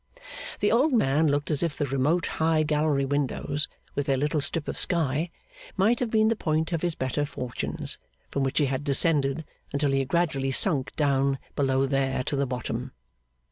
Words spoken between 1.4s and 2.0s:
as if the